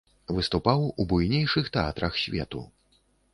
[0.37, 2.65] Выступаў у буйнейшых тэатрах свету.